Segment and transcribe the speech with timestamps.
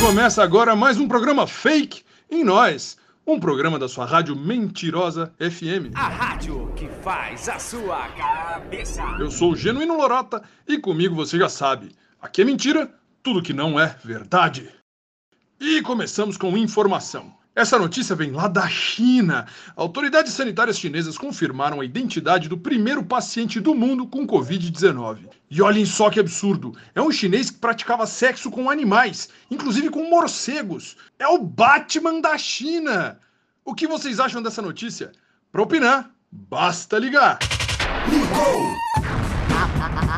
[0.00, 2.96] Começa agora mais um programa fake em nós.
[3.26, 5.94] Um programa da sua rádio mentirosa FM.
[5.94, 9.02] A rádio que faz a sua cabeça.
[9.20, 11.94] Eu sou o Genuíno Lorota e comigo você já sabe.
[12.20, 12.90] Aqui é mentira,
[13.22, 14.70] tudo que não é verdade.
[15.60, 17.34] E começamos com informação.
[17.60, 19.46] Essa notícia vem lá da China.
[19.76, 25.28] Autoridades sanitárias chinesas confirmaram a identidade do primeiro paciente do mundo com Covid-19.
[25.50, 30.08] E olhem só que absurdo: é um chinês que praticava sexo com animais, inclusive com
[30.08, 30.96] morcegos.
[31.18, 33.20] É o Batman da China.
[33.62, 35.12] O que vocês acham dessa notícia?
[35.52, 37.40] Para opinar, basta ligar.
[38.08, 38.74] Ligou!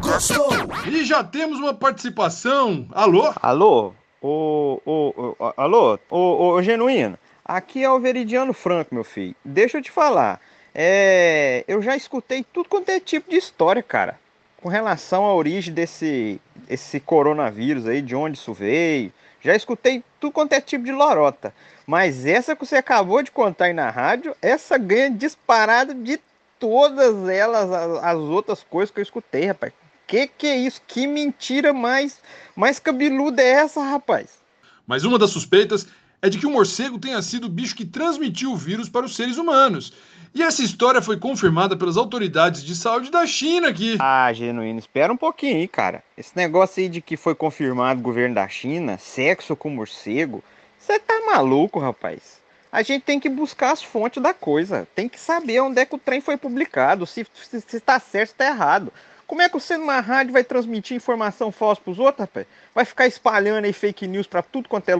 [0.00, 0.48] Gostou?
[0.90, 2.88] E já temos uma participação.
[2.92, 3.30] Alô?
[3.42, 3.92] Alô?
[4.22, 5.98] Ô, ô, ô, alô?
[6.10, 9.34] Ô, ô, Genuíno, aqui é o Veridiano Franco, meu filho.
[9.44, 10.40] Deixa eu te falar.
[10.74, 14.18] É, eu já escutei tudo quanto é tipo de história, cara.
[14.60, 19.12] Com relação à origem desse esse coronavírus aí, de onde isso veio.
[19.40, 21.54] Já escutei tudo quanto é tipo de lorota.
[21.86, 26.18] Mas essa que você acabou de contar aí na rádio, essa ganha disparado de
[26.58, 29.72] todas elas, as, as outras coisas que eu escutei, rapaz.
[30.06, 30.80] Que que é isso?
[30.86, 32.20] Que mentira mais,
[32.54, 34.38] mais cabeluda é essa, rapaz?
[34.86, 35.86] Mas uma das suspeitas
[36.20, 39.14] é de que o morcego tenha sido o bicho que transmitiu o vírus para os
[39.14, 39.92] seres humanos.
[40.34, 43.96] E essa história foi confirmada pelas autoridades de saúde da China aqui.
[43.98, 46.04] Ah, genuíno, espera um pouquinho aí, cara.
[46.16, 50.44] Esse negócio aí de que foi confirmado o governo da China, sexo com morcego,
[50.78, 52.40] você tá maluco, rapaz?
[52.70, 54.86] A gente tem que buscar as fontes da coisa.
[54.94, 58.30] Tem que saber onde é que o trem foi publicado, se, se, se tá certo,
[58.30, 58.92] se tá errado.
[59.26, 62.46] Como é que você numa rádio vai transmitir informação falsa pros outros, rapaz?
[62.72, 64.94] Vai ficar espalhando aí fake news pra tudo quanto é,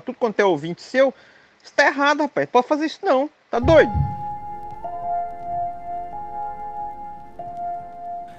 [0.00, 1.12] tudo quanto é ouvinte seu?
[1.62, 2.48] Isso tá errado, rapaz.
[2.48, 3.28] Pode fazer isso não.
[3.50, 3.90] Tá doido?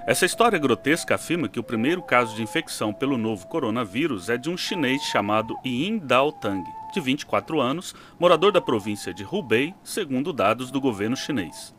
[0.08, 4.49] Essa história grotesca afirma que o primeiro caso de infecção pelo novo coronavírus é de
[4.49, 10.31] um chinês chamado Yin Dao Tang, de 24 anos, morador da província de Hubei, segundo
[10.31, 11.73] dados do governo chinês.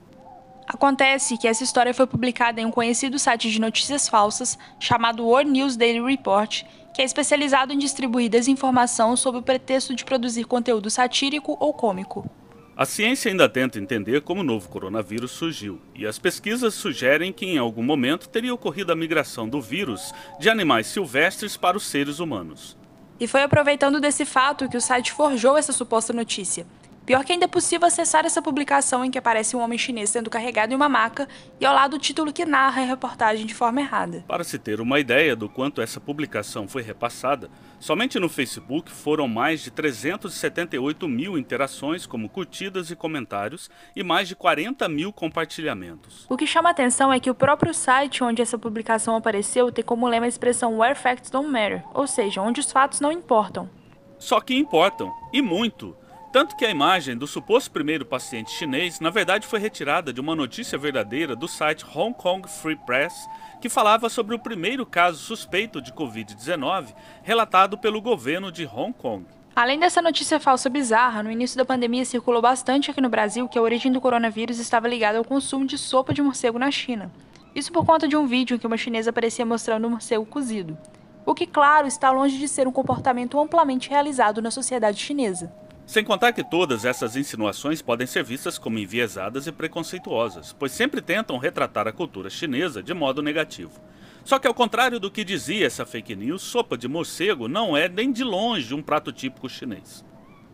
[0.66, 5.50] Acontece que essa história foi publicada em um conhecido site de notícias falsas chamado World
[5.50, 10.90] News Daily Report, que é especializado em distribuir desinformação sob o pretexto de produzir conteúdo
[10.90, 12.28] satírico ou cômico.
[12.76, 17.46] A ciência ainda tenta entender como o novo coronavírus surgiu, e as pesquisas sugerem que
[17.46, 22.18] em algum momento teria ocorrido a migração do vírus de animais silvestres para os seres
[22.18, 22.76] humanos.
[23.18, 26.66] E foi aproveitando desse fato que o site forjou essa suposta notícia,
[27.06, 30.28] Pior que ainda é possível acessar essa publicação em que aparece um homem chinês sendo
[30.28, 31.28] carregado em uma maca
[31.60, 34.24] e ao lado o título que narra a reportagem de forma errada.
[34.26, 39.28] Para se ter uma ideia do quanto essa publicação foi repassada, somente no Facebook foram
[39.28, 46.26] mais de 378 mil interações, como curtidas e comentários, e mais de 40 mil compartilhamentos.
[46.28, 50.08] O que chama atenção é que o próprio site onde essa publicação apareceu tem como
[50.08, 53.70] lema a expressão Where Facts Don't Matter, ou seja, onde os fatos não importam.
[54.18, 55.96] Só que importam, e muito.
[56.36, 60.36] Tanto que a imagem do suposto primeiro paciente chinês, na verdade, foi retirada de uma
[60.36, 63.26] notícia verdadeira do site Hong Kong Free Press,
[63.58, 69.24] que falava sobre o primeiro caso suspeito de Covid-19 relatado pelo governo de Hong Kong.
[69.56, 73.58] Além dessa notícia falsa bizarra, no início da pandemia circulou bastante aqui no Brasil que
[73.58, 77.10] a origem do coronavírus estava ligada ao consumo de sopa de morcego na China.
[77.54, 80.76] Isso por conta de um vídeo em que uma chinesa aparecia mostrando um morcego cozido.
[81.24, 85.50] O que, claro, está longe de ser um comportamento amplamente realizado na sociedade chinesa.
[85.86, 91.00] Sem contar que todas essas insinuações podem ser vistas como enviesadas e preconceituosas, pois sempre
[91.00, 93.80] tentam retratar a cultura chinesa de modo negativo.
[94.24, 97.88] Só que ao contrário do que dizia essa fake news, sopa de morcego não é
[97.88, 100.04] nem de longe um prato típico chinês.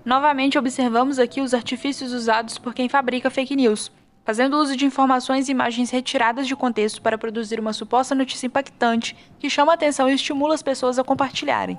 [0.04, 3.90] Novamente observamos aqui os artifícios usados por quem fabrica fake news,
[4.26, 9.16] fazendo uso de informações e imagens retiradas de contexto para produzir uma suposta notícia impactante
[9.38, 11.78] que chama a atenção e estimula as pessoas a compartilharem.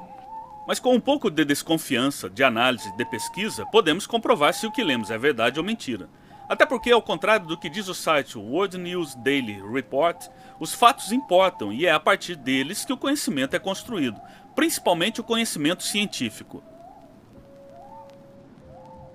[0.67, 4.83] Mas com um pouco de desconfiança, de análise, de pesquisa, podemos comprovar se o que
[4.83, 6.09] lemos é verdade ou mentira.
[6.47, 10.27] Até porque, ao contrário do que diz o site World News Daily Report,
[10.59, 14.19] os fatos importam e é a partir deles que o conhecimento é construído,
[14.55, 16.63] principalmente o conhecimento científico.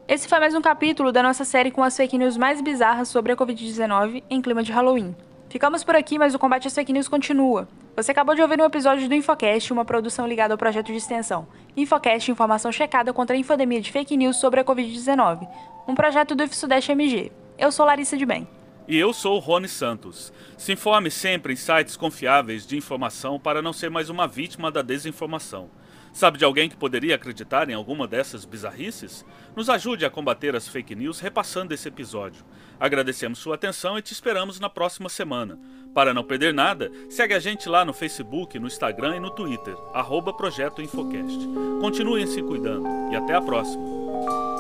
[0.06, 3.32] Esse foi mais um capítulo da nossa série com as fake news mais bizarras sobre
[3.32, 5.14] a Covid-19 em clima de Halloween.
[5.50, 7.68] Ficamos por aqui, mas o combate às fake news continua.
[7.98, 11.48] Você acabou de ouvir um episódio do Infocast, uma produção ligada ao projeto de extensão.
[11.76, 15.48] Infocast, informação checada contra a infodemia de fake news sobre a Covid-19.
[15.88, 17.32] Um projeto do IFSudeste MG.
[17.58, 18.46] Eu sou Larissa de Bem.
[18.86, 20.32] E eu sou Rony Santos.
[20.56, 24.80] Se informe sempre em sites confiáveis de informação para não ser mais uma vítima da
[24.80, 25.68] desinformação.
[26.12, 29.24] Sabe de alguém que poderia acreditar em alguma dessas bizarrices?
[29.54, 32.44] Nos ajude a combater as fake news repassando esse episódio.
[32.80, 35.58] Agradecemos sua atenção e te esperamos na próxima semana.
[35.94, 39.76] Para não perder nada, segue a gente lá no Facebook, no Instagram e no Twitter,
[39.92, 41.38] arroba Projeto Infocast.
[41.80, 44.57] Continuem se cuidando e até a próxima.